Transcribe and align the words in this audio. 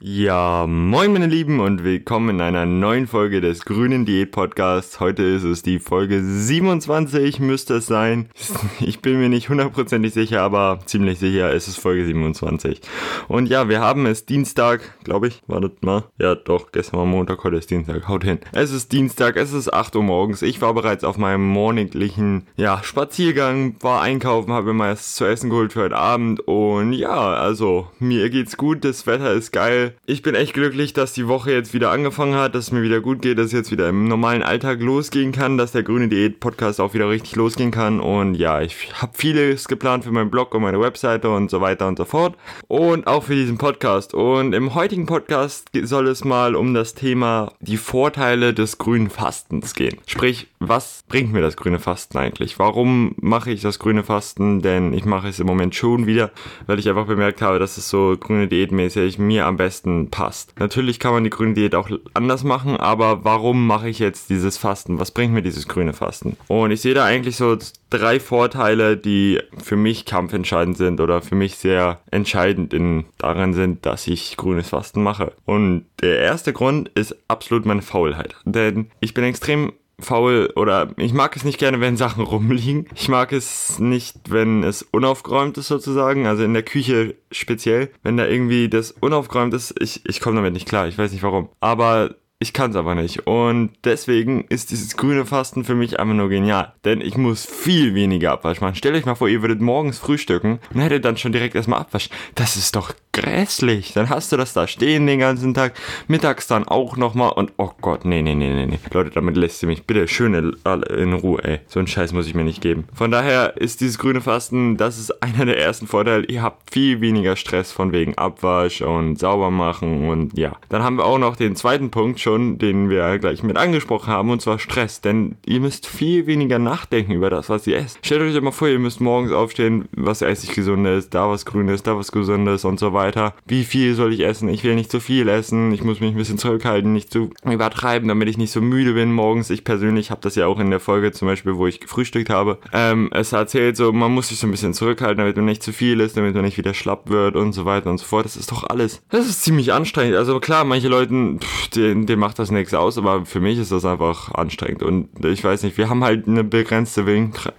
Ja, 0.00 0.64
moin 0.68 1.12
meine 1.12 1.26
Lieben 1.26 1.58
und 1.58 1.82
willkommen 1.82 2.36
in 2.36 2.40
einer 2.40 2.66
neuen 2.66 3.08
Folge 3.08 3.40
des 3.40 3.64
Grünen 3.64 4.04
Diät 4.04 4.30
Podcasts. 4.30 5.00
Heute 5.00 5.24
ist 5.24 5.42
es 5.42 5.62
die 5.64 5.80
Folge 5.80 6.22
27, 6.22 7.40
müsste 7.40 7.74
es 7.74 7.86
sein. 7.86 8.28
Ich 8.80 9.00
bin 9.00 9.18
mir 9.18 9.28
nicht 9.28 9.48
hundertprozentig 9.48 10.14
sicher, 10.14 10.42
aber 10.42 10.78
ziemlich 10.86 11.18
sicher 11.18 11.52
ist 11.52 11.66
es 11.66 11.76
Folge 11.76 12.06
27. 12.06 12.80
Und 13.26 13.48
ja, 13.48 13.68
wir 13.68 13.80
haben 13.80 14.06
es 14.06 14.24
Dienstag, 14.24 14.82
glaube 15.02 15.26
ich. 15.28 15.42
Wartet 15.48 15.82
mal. 15.82 16.04
Ja, 16.16 16.36
doch, 16.36 16.70
gestern 16.70 17.00
war 17.00 17.06
Montag, 17.06 17.42
heute 17.42 17.56
ist 17.56 17.70
Dienstag. 17.70 18.06
Haut 18.06 18.22
hin. 18.22 18.38
Es 18.52 18.70
ist 18.70 18.92
Dienstag, 18.92 19.36
es 19.36 19.52
ist 19.52 19.72
8 19.72 19.96
Uhr 19.96 20.04
morgens. 20.04 20.42
Ich 20.42 20.60
war 20.60 20.74
bereits 20.74 21.02
auf 21.02 21.18
meinem 21.18 21.44
morgendlichen, 21.44 22.46
ja, 22.56 22.84
Spaziergang, 22.84 23.74
war 23.80 24.00
einkaufen, 24.00 24.52
habe 24.52 24.72
mir 24.72 24.90
was 24.90 25.16
zu 25.16 25.24
essen 25.24 25.50
geholt 25.50 25.72
für 25.72 25.82
heute 25.82 25.96
Abend 25.96 26.46
und 26.46 26.92
ja, 26.92 27.10
also 27.34 27.88
mir 27.98 28.30
geht's 28.30 28.56
gut, 28.56 28.84
das 28.84 29.04
Wetter 29.06 29.32
ist 29.32 29.50
geil 29.50 29.87
ich 30.06 30.22
bin 30.22 30.34
echt 30.34 30.54
glücklich, 30.54 30.92
dass 30.92 31.12
die 31.12 31.28
Woche 31.28 31.52
jetzt 31.52 31.74
wieder 31.74 31.90
angefangen 31.90 32.34
hat, 32.34 32.54
dass 32.54 32.66
es 32.66 32.72
mir 32.72 32.82
wieder 32.82 33.00
gut 33.00 33.22
geht, 33.22 33.38
dass 33.38 33.46
es 33.46 33.52
jetzt 33.52 33.70
wieder 33.70 33.88
im 33.88 34.08
normalen 34.08 34.42
Alltag 34.42 34.80
losgehen 34.80 35.32
kann, 35.32 35.58
dass 35.58 35.72
der 35.72 35.82
Grüne 35.82 36.08
Diät 36.08 36.40
Podcast 36.40 36.80
auch 36.80 36.94
wieder 36.94 37.08
richtig 37.08 37.36
losgehen 37.36 37.70
kann. 37.70 38.00
Und 38.00 38.34
ja, 38.34 38.60
ich 38.60 38.92
habe 38.94 39.12
vieles 39.14 39.68
geplant 39.68 40.04
für 40.04 40.10
meinen 40.10 40.30
Blog 40.30 40.54
und 40.54 40.62
meine 40.62 40.80
Webseite 40.80 41.30
und 41.30 41.50
so 41.50 41.60
weiter 41.60 41.86
und 41.88 41.98
so 41.98 42.04
fort. 42.04 42.36
Und 42.66 43.06
auch 43.06 43.24
für 43.24 43.34
diesen 43.34 43.58
Podcast. 43.58 44.14
Und 44.14 44.54
im 44.54 44.74
heutigen 44.74 45.06
Podcast 45.06 45.68
soll 45.82 46.08
es 46.08 46.24
mal 46.24 46.54
um 46.54 46.74
das 46.74 46.94
Thema 46.94 47.52
die 47.60 47.76
Vorteile 47.76 48.54
des 48.54 48.78
grünen 48.78 49.10
Fastens 49.10 49.74
gehen. 49.74 49.98
Sprich, 50.06 50.48
was 50.58 51.04
bringt 51.08 51.32
mir 51.32 51.40
das 51.40 51.56
grüne 51.56 51.78
Fasten 51.78 52.18
eigentlich? 52.18 52.58
Warum 52.58 53.14
mache 53.20 53.50
ich 53.50 53.60
das 53.60 53.78
grüne 53.78 54.02
Fasten? 54.02 54.60
Denn 54.60 54.92
ich 54.92 55.04
mache 55.04 55.28
es 55.28 55.38
im 55.38 55.46
Moment 55.46 55.74
schon 55.74 56.06
wieder, 56.06 56.30
weil 56.66 56.78
ich 56.78 56.88
einfach 56.88 57.06
bemerkt 57.06 57.42
habe, 57.42 57.58
dass 57.58 57.76
es 57.76 57.88
so 57.88 58.16
grüne 58.18 58.48
Diätmäßig 58.48 59.18
mir 59.18 59.46
am 59.46 59.56
besten 59.56 59.77
besten 59.78 60.10
passt. 60.10 60.58
Natürlich 60.58 60.98
kann 60.98 61.12
man 61.12 61.24
die 61.24 61.30
grüne 61.30 61.54
Diät 61.54 61.74
auch 61.74 61.88
anders 62.14 62.42
machen, 62.42 62.76
aber 62.76 63.24
warum 63.24 63.66
mache 63.66 63.88
ich 63.88 63.98
jetzt 63.98 64.28
dieses 64.28 64.58
Fasten? 64.58 64.98
Was 64.98 65.10
bringt 65.10 65.32
mir 65.32 65.42
dieses 65.42 65.68
grüne 65.68 65.92
Fasten? 65.92 66.36
Und 66.48 66.70
ich 66.70 66.80
sehe 66.80 66.94
da 66.94 67.04
eigentlich 67.04 67.36
so 67.36 67.56
drei 67.90 68.18
Vorteile, 68.18 68.96
die 68.96 69.40
für 69.62 69.76
mich 69.76 70.04
kampfentscheidend 70.04 70.76
sind 70.76 71.00
oder 71.00 71.22
für 71.22 71.36
mich 71.36 71.56
sehr 71.56 72.00
entscheidend 72.10 72.74
in, 72.74 73.04
daran 73.18 73.54
sind, 73.54 73.86
dass 73.86 74.06
ich 74.06 74.36
grünes 74.36 74.70
Fasten 74.70 75.02
mache. 75.02 75.32
Und 75.44 75.86
der 76.00 76.18
erste 76.18 76.52
Grund 76.52 76.88
ist 76.94 77.16
absolut 77.28 77.64
meine 77.64 77.82
Faulheit. 77.82 78.36
Denn 78.44 78.90
ich 79.00 79.14
bin 79.14 79.24
extrem 79.24 79.72
faul 80.00 80.52
oder 80.56 80.92
ich 80.96 81.12
mag 81.12 81.36
es 81.36 81.44
nicht 81.44 81.58
gerne, 81.58 81.80
wenn 81.80 81.96
Sachen 81.96 82.24
rumliegen. 82.24 82.86
Ich 82.94 83.08
mag 83.08 83.32
es 83.32 83.78
nicht, 83.78 84.30
wenn 84.30 84.62
es 84.62 84.82
unaufgeräumt 84.82 85.58
ist 85.58 85.68
sozusagen, 85.68 86.26
also 86.26 86.44
in 86.44 86.54
der 86.54 86.62
Küche 86.62 87.16
speziell. 87.32 87.90
Wenn 88.02 88.16
da 88.16 88.26
irgendwie 88.26 88.68
das 88.68 88.92
unaufgeräumt 88.92 89.54
ist, 89.54 89.74
ich, 89.80 90.02
ich 90.06 90.20
komme 90.20 90.36
damit 90.36 90.52
nicht 90.52 90.68
klar, 90.68 90.88
ich 90.88 90.98
weiß 90.98 91.12
nicht 91.12 91.22
warum. 91.22 91.48
Aber 91.60 92.14
ich 92.40 92.52
kann 92.52 92.70
es 92.70 92.76
aber 92.76 92.94
nicht. 92.94 93.26
Und 93.26 93.72
deswegen 93.84 94.44
ist 94.44 94.70
dieses 94.70 94.96
grüne 94.96 95.26
Fasten 95.26 95.64
für 95.64 95.74
mich 95.74 95.98
einfach 95.98 96.14
nur 96.14 96.28
genial. 96.28 96.72
Denn 96.84 97.00
ich 97.00 97.16
muss 97.16 97.44
viel 97.44 97.94
weniger 97.94 98.30
Abwasch 98.32 98.60
machen. 98.60 98.76
Stellt 98.76 98.94
euch 98.94 99.06
mal 99.06 99.16
vor, 99.16 99.28
ihr 99.28 99.42
würdet 99.42 99.60
morgens 99.60 99.98
frühstücken 99.98 100.60
und 100.72 100.80
hättet 100.80 101.04
dann 101.04 101.16
schon 101.16 101.32
direkt 101.32 101.56
erstmal 101.56 101.80
Abwasch. 101.80 102.10
Das 102.36 102.56
ist 102.56 102.76
doch 102.76 102.92
grässlich. 103.20 103.92
Dann 103.92 104.08
hast 104.08 104.32
du 104.32 104.36
das 104.36 104.52
da 104.52 104.66
stehen 104.66 105.06
den 105.06 105.18
ganzen 105.18 105.54
Tag. 105.54 105.74
Mittags 106.06 106.46
dann 106.46 106.66
auch 106.66 106.96
nochmal. 106.96 107.32
Und 107.32 107.52
oh 107.56 107.70
Gott, 107.80 108.04
nee, 108.04 108.22
nee, 108.22 108.34
nee, 108.34 108.52
nee, 108.52 108.66
nee. 108.66 108.78
Leute, 108.92 109.10
damit 109.10 109.36
lässt 109.36 109.62
ihr 109.62 109.68
mich 109.68 109.84
bitte 109.84 110.08
schön 110.08 110.34
in 110.34 111.12
Ruhe, 111.12 111.42
ey. 111.42 111.60
So 111.66 111.78
einen 111.78 111.86
Scheiß 111.86 112.12
muss 112.12 112.26
ich 112.26 112.34
mir 112.34 112.44
nicht 112.44 112.60
geben. 112.60 112.84
Von 112.94 113.10
daher 113.10 113.56
ist 113.56 113.80
dieses 113.80 113.98
grüne 113.98 114.20
Fasten, 114.20 114.76
das 114.76 114.98
ist 114.98 115.22
einer 115.22 115.46
der 115.46 115.58
ersten 115.58 115.86
Vorteile. 115.86 116.24
Ihr 116.26 116.42
habt 116.42 116.72
viel 116.72 117.00
weniger 117.00 117.36
Stress 117.36 117.72
von 117.72 117.92
wegen 117.92 118.16
Abwasch 118.16 118.82
und 118.82 119.18
sauber 119.18 119.50
machen 119.50 120.08
und 120.08 120.36
ja. 120.38 120.52
Dann 120.68 120.82
haben 120.82 120.96
wir 120.96 121.04
auch 121.04 121.18
noch 121.18 121.36
den 121.36 121.56
zweiten 121.56 121.90
Punkt 121.90 122.20
schon, 122.20 122.58
den 122.58 122.90
wir 122.90 123.18
gleich 123.18 123.42
mit 123.42 123.56
angesprochen 123.56 124.12
haben, 124.12 124.30
und 124.30 124.42
zwar 124.42 124.58
Stress. 124.58 125.00
Denn 125.00 125.36
ihr 125.46 125.60
müsst 125.60 125.86
viel 125.86 126.26
weniger 126.26 126.58
nachdenken 126.58 127.12
über 127.12 127.30
das, 127.30 127.48
was 127.48 127.66
ihr 127.66 127.78
esst. 127.78 127.98
Stellt 128.04 128.22
euch 128.22 128.40
mal 128.40 128.52
vor, 128.52 128.68
ihr 128.68 128.78
müsst 128.78 129.00
morgens 129.00 129.32
aufstehen, 129.32 129.88
was 129.92 130.22
esse 130.22 130.46
ich 130.46 130.54
gesundes, 130.54 131.10
da 131.10 131.28
was 131.28 131.44
grünes, 131.46 131.82
da 131.82 131.96
was 131.96 132.12
gesundes 132.12 132.64
und 132.64 132.78
so 132.78 132.92
weiter. 132.92 133.07
Wie 133.46 133.64
viel 133.64 133.94
soll 133.94 134.12
ich 134.12 134.20
essen? 134.20 134.48
Ich 134.48 134.64
will 134.64 134.74
nicht 134.74 134.90
zu 134.90 135.00
viel 135.00 135.28
essen. 135.28 135.72
Ich 135.72 135.82
muss 135.82 136.00
mich 136.00 136.10
ein 136.10 136.16
bisschen 136.16 136.38
zurückhalten, 136.38 136.92
nicht 136.92 137.12
zu 137.12 137.30
übertreiben, 137.44 138.08
damit 138.08 138.28
ich 138.28 138.38
nicht 138.38 138.50
so 138.50 138.60
müde 138.60 138.94
bin 138.94 139.12
morgens. 139.12 139.50
Ich 139.50 139.64
persönlich 139.64 140.10
habe 140.10 140.20
das 140.20 140.34
ja 140.34 140.46
auch 140.46 140.58
in 140.58 140.70
der 140.70 140.80
Folge 140.80 141.12
zum 141.12 141.28
Beispiel, 141.28 141.56
wo 141.56 141.66
ich 141.66 141.80
gefrühstückt 141.80 142.30
habe. 142.30 142.58
Ähm, 142.72 143.10
es 143.12 143.32
erzählt 143.32 143.76
so, 143.76 143.92
man 143.92 144.12
muss 144.12 144.28
sich 144.28 144.38
so 144.38 144.46
ein 144.46 144.50
bisschen 144.50 144.74
zurückhalten, 144.74 145.18
damit 145.18 145.36
man 145.36 145.46
nicht 145.46 145.62
zu 145.62 145.72
viel 145.72 146.00
ist, 146.00 146.16
damit 146.16 146.34
man 146.34 146.44
nicht 146.44 146.58
wieder 146.58 146.74
schlapp 146.74 147.10
wird 147.10 147.36
und 147.36 147.52
so 147.52 147.64
weiter 147.64 147.90
und 147.90 147.98
so 147.98 148.04
fort. 148.04 148.24
Das 148.24 148.36
ist 148.36 148.50
doch 148.50 148.64
alles. 148.64 149.02
Das 149.10 149.26
ist 149.28 149.42
ziemlich 149.42 149.72
anstrengend. 149.72 150.16
Also 150.16 150.40
klar, 150.40 150.64
manche 150.64 150.88
Leuten, 150.88 151.40
pff, 151.40 151.68
denen 151.68 152.18
macht 152.18 152.38
das 152.38 152.50
nichts 152.50 152.74
aus, 152.74 152.98
aber 152.98 153.24
für 153.24 153.40
mich 153.40 153.58
ist 153.58 153.72
das 153.72 153.84
einfach 153.84 154.32
anstrengend. 154.32 154.82
Und 154.82 155.08
ich 155.24 155.42
weiß 155.42 155.62
nicht, 155.62 155.78
wir 155.78 155.88
haben 155.88 156.04
halt 156.04 156.26
eine 156.26 156.44
begrenzte 156.44 157.06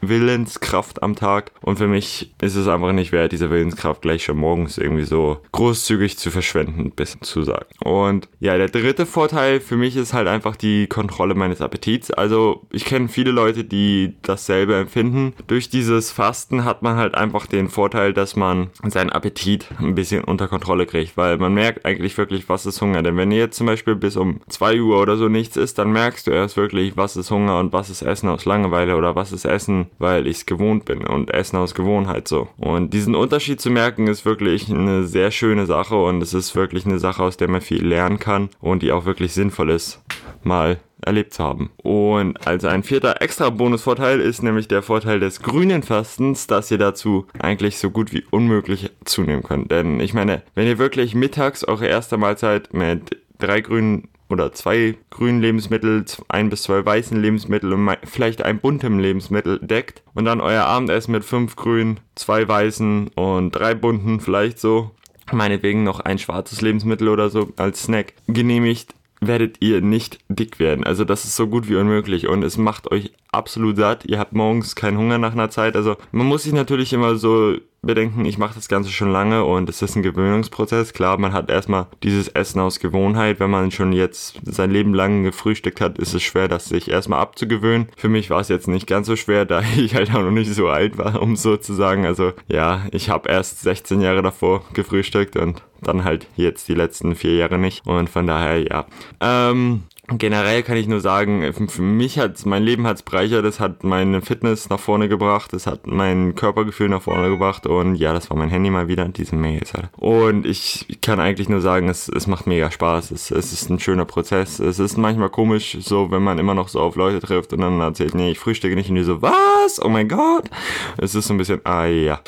Willenskraft 0.01 1.03
am 1.03 1.16
Tag. 1.16 1.51
Und 1.61 1.77
für 1.77 1.87
mich 1.87 2.33
ist 2.41 2.55
es 2.55 2.67
einfach 2.67 2.91
nicht 2.91 3.11
wert, 3.11 3.31
diese 3.31 3.49
Willenskraft 3.49 4.01
gleich 4.01 4.23
schon 4.23 4.37
morgens 4.37 4.77
irgendwie 4.77 5.05
so 5.05 5.38
großzügig 5.51 6.17
zu 6.17 6.31
verschwenden, 6.31 6.91
bis 6.91 7.17
zu 7.22 7.44
sagen. 7.44 7.67
Und 7.83 8.27
ja, 8.39 8.57
der 8.57 8.69
dritte 8.69 9.05
Vorteil 9.05 9.59
für 9.59 9.77
mich 9.77 9.95
ist 9.95 10.13
halt 10.13 10.27
einfach 10.27 10.55
die 10.55 10.88
Kontrolle 10.88 11.35
meines 11.35 11.61
Appetits. 11.61 12.11
Also 12.11 12.66
ich 12.72 12.85
kenne 12.85 13.07
viele 13.07 13.31
Leute, 13.31 13.63
die 13.63 14.16
dasselbe 14.22 14.75
empfinden. 14.75 15.33
Durch 15.47 15.69
dieses 15.69 16.11
Fasten 16.11 16.66
hat 16.66 16.81
man 16.81 16.97
halt 16.97 17.16
einfach 17.16 17.45
den 17.45 17.69
Vorteil, 17.69 18.13
dass 18.13 18.35
man 18.35 18.69
seinen 18.88 19.11
Appetit 19.11 19.67
ein 19.79 19.95
bisschen 19.95 20.23
unter 20.23 20.47
Kontrolle 20.47 20.85
kriegt, 20.85 21.17
weil 21.17 21.38
man 21.38 21.53
merkt 21.53 21.85
eigentlich 21.85 22.17
wirklich, 22.17 22.49
was 22.49 22.66
ist 22.66 22.81
Hunger. 22.81 23.03
Denn 23.03 23.17
wenn 23.17 23.31
ihr 23.31 23.39
jetzt 23.39 23.57
zum 23.57 23.67
Beispiel 23.67 23.95
bis 23.95 24.16
um 24.17 24.41
2 24.49 24.81
Uhr 24.81 25.01
oder 25.01 25.17
so 25.17 25.28
nichts 25.28 25.57
isst, 25.57 25.78
dann 25.78 25.91
merkst 25.91 26.28
du 26.28 26.31
erst 26.31 26.57
wirklich, 26.57 26.97
was 26.97 27.17
ist 27.17 27.31
Hunger 27.31 27.59
und 27.59 27.73
was 27.73 27.89
ist 27.89 28.01
Essen 28.01 28.29
aus 28.29 28.45
Langeweile 28.45 28.95
oder 28.95 29.16
was 29.16 29.31
ist 29.31 29.45
Essen, 29.45 29.88
weil 29.97 30.28
ich 30.28 30.38
es 30.38 30.45
gewohnt 30.45 30.85
bin 30.85 31.05
und 31.05 31.31
Essen 31.31 31.57
aus 31.57 31.73
Gewohnheit 31.73 32.28
so. 32.28 32.47
Und 32.57 32.94
diesen 32.94 33.16
Unterschied 33.16 33.61
zu 33.61 33.69
merken 33.69 34.07
ist 34.07 34.25
wirklich 34.25 34.69
eine 34.69 35.03
sehr 35.03 35.19
schöne 35.31 35.66
Sache 35.66 35.96
und 35.96 36.22
es 36.22 36.34
ist 36.34 36.56
wirklich 36.56 36.85
eine 36.85 37.00
Sache, 37.00 37.24
aus 37.24 37.38
der 37.38 37.50
man 37.50 37.62
viel 37.62 37.85
lernen 37.85 38.19
kann 38.19 38.50
und 38.59 38.84
die 38.84 38.91
auch 38.91 39.06
wirklich 39.06 39.34
sinnvoll 39.34 39.69
ist, 39.69 40.02
mal 40.44 40.80
erlebt 41.02 41.34
zu 41.34 41.44
haben. 41.44 41.69
Und 41.78 42.46
als 42.47 42.66
ein 42.66 42.84
vierter 42.84 43.22
extra 43.22 43.50
Bonusvorteil 43.50 44.19
ist 44.19 44.44
nämlich 44.44 44.68
der 44.68 44.81
Vorteil 44.81 45.19
des 45.19 45.41
grünen 45.41 45.84
Fastens, 45.84 46.47
dass 46.47 46.72
ihr 46.72 46.78
dazu 46.78 47.28
eigentlich 47.40 47.78
so 47.78 47.90
gut 47.90 48.13
wie 48.13 48.25
unmöglich 48.31 48.91
zunehmen 49.06 49.44
könnt. 49.44 49.72
Denn 49.72 50.00
ich 50.00 50.13
meine, 50.13 50.44
wenn 50.56 50.68
ihr 50.68 50.78
wirklich 50.78 51.16
mittags 51.16 51.63
eure 51.63 51.88
erste 51.88 52.18
Mahlzeit 52.18 52.74
mit 52.74 53.18
drei 53.38 53.62
grünen 53.62 54.09
oder 54.29 54.52
zwei 54.53 54.96
grünen 55.09 55.41
Lebensmittel, 55.41 56.06
ein 56.28 56.50
bis 56.50 56.63
zwei 56.63 56.85
weißen 56.85 57.19
Lebensmittel 57.19 57.74
und 57.74 57.97
vielleicht 58.03 58.44
ein 58.44 58.59
buntem 58.59 59.00
Lebensmittel 59.00 59.59
deckt 59.59 60.03
und 60.13 60.25
dann 60.25 60.40
euer 60.40 60.66
Abendessen 60.66 61.12
mit 61.12 61.25
fünf 61.25 61.56
grünen, 61.56 62.00
zwei 62.16 62.47
weißen 62.47 63.09
und 63.16 63.52
drei 63.52 63.74
bunten 63.74 64.19
vielleicht 64.19 64.59
so, 64.59 64.91
meinetwegen 65.34 65.84
noch 65.84 66.00
ein 66.00 66.19
schwarzes 66.19 66.62
Lebensmittel 66.62 67.07
oder 67.09 67.29
so 67.29 67.51
als 67.57 67.84
Snack 67.84 68.13
genehmigt, 68.28 68.94
werdet 69.22 69.57
ihr 69.59 69.81
nicht 69.81 70.19
dick 70.29 70.59
werden. 70.59 70.84
Also 70.84 71.03
das 71.03 71.25
ist 71.25 71.35
so 71.35 71.47
gut 71.47 71.67
wie 71.69 71.75
unmöglich 71.75 72.28
und 72.28 72.44
es 72.44 72.57
macht 72.57 72.91
euch 72.91 73.12
absolut 73.31 73.78
satt. 73.78 74.06
Ihr 74.06 74.19
habt 74.19 74.34
morgens 74.34 74.75
keinen 74.75 74.97
Hunger 74.97 75.17
nach 75.17 75.34
einer 75.34 75.50
Zeit. 75.50 75.75
Also 75.75 75.97
man 76.12 76.28
muss 76.28 76.44
sich 76.44 76.53
natürlich 76.53 76.94
immer 76.94 77.16
so 77.16 77.56
bedenken, 77.81 78.25
ich 78.25 78.38
mache 78.38 78.56
das 78.56 78.67
Ganze 78.67 78.91
schon 78.91 79.12
lange 79.12 79.45
und 79.45 79.69
es 79.69 79.81
ist 79.81 79.95
ein 79.95 80.03
Gewöhnungsprozess. 80.03 80.94
Klar, 80.94 81.17
man 81.17 81.31
hat 81.31 81.50
erstmal 81.50 81.88
dieses 82.03 82.28
Essen 82.28 82.59
aus 82.59 82.79
Gewohnheit. 82.79 83.40
Wenn 83.40 83.50
man 83.50 83.72
schon 83.72 83.94
jetzt 83.94 84.40
sein 84.44 84.72
Leben 84.72 84.94
lang 84.94 85.23
gefrühstückt 85.23 85.79
hat, 85.79 85.97
ist 85.97 86.13
es 86.13 86.23
schwer, 86.23 86.47
das 86.47 86.66
sich 86.66 86.90
erstmal 86.90 87.22
abzugewöhnen. 87.22 87.88
Für 87.95 88.09
mich 88.09 88.29
war 88.29 88.41
es 88.41 88.50
jetzt 88.50 88.67
nicht 88.67 88.88
ganz 88.88 89.07
so 89.07 89.16
schwer, 89.16 89.46
da 89.46 89.61
ich 89.78 89.96
halt 89.96 90.09
auch 90.11 90.22
noch 90.22 90.31
nicht 90.31 90.53
so 90.53 90.67
alt 90.67 90.97
war, 90.97 91.22
um 91.22 91.35
so 91.35 91.57
zu 91.57 91.73
sagen. 91.73 92.06
Also 92.06 92.34
ja, 92.47 92.85
ich 92.91 93.09
habe 93.09 93.29
erst 93.29 93.61
16 93.61 94.01
Jahre 94.01 94.22
davor 94.22 94.63
gefrühstückt 94.73 95.38
und 95.38 95.61
dann 95.81 96.03
halt 96.03 96.28
jetzt 96.35 96.67
die 96.67 96.75
letzten 96.75 97.16
vier 97.16 97.35
Jahre 97.35 97.57
nicht. 97.57 97.88
Und 97.88 98.09
von 98.09 98.28
daher, 98.28 98.61
ja. 98.61 98.85
Ähm, 99.22 99.84
generell 100.17 100.64
kann 100.64 100.78
ich 100.78 100.88
nur 100.88 101.02
sagen, 101.02 101.53
für 101.53 101.82
mich 101.82 102.17
hat 102.20 102.46
mein 102.46 102.64
Leben 102.64 102.88
hat's 102.88 103.03
bereichert, 103.03 103.46
es 103.46 103.59
hat 103.59 103.84
meine 103.84 104.22
Fitness 104.22 104.70
nach 104.70 104.79
vorne 104.79 105.09
gebracht, 105.09 105.53
es 105.53 105.67
hat 105.67 105.88
mein 105.88 106.35
Körpergefühl 106.35 106.90
nach 106.90 107.02
vorne 107.02 107.29
gebracht 107.29 107.67
und 107.67 107.96
ja, 107.96 108.14
das 108.14 108.29
war 108.29 108.38
mein 108.38 108.50
Handy 108.50 108.70
mal 108.70 108.88
wieder, 108.88 109.08
diese 109.08 109.35
Mails 109.35 109.73
halt. 109.73 109.90
Und 109.97 110.46
ich 110.46 111.00
kann 111.02 111.20
eigentlich 111.20 111.50
nur 111.50 111.61
sagen, 111.61 111.90
es, 111.90 112.09
es 112.09 112.28
macht 112.28 112.47
mega 112.47 112.72
Spaß, 112.72 113.11
es, 113.11 113.32
es 113.32 113.53
ist 113.53 113.70
ein 113.70 113.79
schöner 113.79 114.06
Prozess. 114.06 114.59
Es 114.59 114.79
ist 114.79 114.97
manchmal 114.97 115.29
komisch, 115.29 115.78
so 115.79 116.12
wenn 116.12 116.23
man 116.23 116.40
immer 116.40 116.53
noch 116.53 116.70
so 116.70 116.79
auf 116.79 116.96
Leute 116.96 117.20
trifft 117.20 117.53
und 117.53 117.62
dann 117.62 117.79
erzählt, 117.79 118.16
nee, 118.16 118.32
ich 118.32 118.40
frühstücke 118.40 118.76
nicht 118.76 118.90
und 118.90 118.96
die 118.96 119.03
so, 119.03 119.22
was? 119.22 119.84
Oh 119.84 119.90
mein 119.90 120.08
Gott. 120.08 120.50
Es 120.97 121.16
ist 121.16 121.28
so 121.28 121.34
ein 121.34 121.38
bisschen, 121.38 121.62
ah 121.66 121.85
ja. 121.85 122.20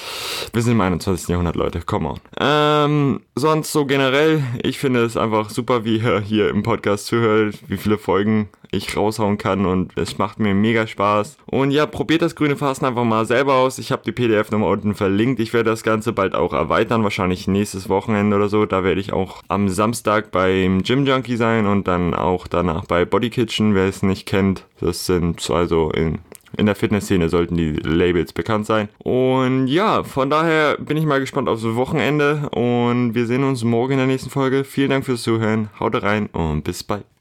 Wir 0.53 0.61
sind 0.61 0.73
im 0.73 0.81
21. 0.81 1.29
Jahrhundert, 1.29 1.55
Leute, 1.55 1.81
come 1.81 2.09
on. 2.09 2.19
Ähm, 2.39 3.21
sonst 3.35 3.71
so 3.71 3.85
generell, 3.85 4.43
ich 4.63 4.77
finde 4.77 5.03
es 5.03 5.17
einfach 5.17 5.49
super, 5.49 5.85
wie 5.85 5.97
ihr 5.97 6.19
hier 6.19 6.49
im 6.49 6.63
Podcast 6.63 7.07
zuhört, 7.07 7.55
wie 7.71 7.77
viele 7.77 7.97
Folgen 7.97 8.49
ich 8.69 8.95
raushauen 8.95 9.37
kann 9.37 9.65
und 9.65 9.97
es 9.97 10.17
macht 10.17 10.39
mir 10.39 10.53
mega 10.53 10.87
Spaß. 10.87 11.37
Und 11.45 11.71
ja, 11.71 11.85
probiert 11.85 12.21
das 12.21 12.35
grüne 12.35 12.55
Fasten 12.55 12.85
einfach 12.85 13.03
mal 13.03 13.25
selber 13.25 13.55
aus. 13.55 13.79
Ich 13.79 13.91
habe 13.91 14.03
die 14.05 14.11
PDF 14.11 14.51
nochmal 14.51 14.71
unten 14.71 14.93
verlinkt. 14.93 15.39
Ich 15.39 15.53
werde 15.53 15.69
das 15.69 15.83
Ganze 15.83 16.13
bald 16.13 16.35
auch 16.35 16.53
erweitern, 16.53 17.03
wahrscheinlich 17.03 17.47
nächstes 17.47 17.89
Wochenende 17.89 18.35
oder 18.35 18.49
so. 18.49 18.65
Da 18.65 18.83
werde 18.83 19.01
ich 19.01 19.13
auch 19.13 19.41
am 19.47 19.69
Samstag 19.69 20.31
beim 20.31 20.83
Gym 20.83 21.05
Junkie 21.05 21.35
sein 21.35 21.65
und 21.65 21.87
dann 21.87 22.13
auch 22.13 22.47
danach 22.47 22.85
bei 22.85 23.05
Body 23.05 23.29
Kitchen, 23.29 23.75
wer 23.75 23.87
es 23.87 24.03
nicht 24.03 24.25
kennt. 24.25 24.65
Das 24.79 25.05
sind 25.05 25.49
also 25.49 25.91
in 25.91 26.19
in 26.57 26.65
der 26.65 26.75
Fitnessszene 26.75 27.29
sollten 27.29 27.55
die 27.55 27.71
Labels 27.71 28.33
bekannt 28.33 28.65
sein. 28.65 28.89
Und 28.99 29.67
ja, 29.67 30.03
von 30.03 30.29
daher 30.29 30.77
bin 30.77 30.97
ich 30.97 31.05
mal 31.05 31.21
gespannt 31.21 31.47
aufs 31.47 31.63
Wochenende 31.63 32.49
und 32.51 33.15
wir 33.15 33.25
sehen 33.25 33.45
uns 33.45 33.63
morgen 33.63 33.93
in 33.93 33.99
der 33.99 34.07
nächsten 34.07 34.29
Folge. 34.29 34.63
Vielen 34.63 34.89
Dank 34.89 35.05
fürs 35.05 35.23
Zuhören, 35.23 35.69
haut 35.79 36.01
rein 36.03 36.27
und 36.27 36.63
bis 36.63 36.83
bald. 36.83 37.05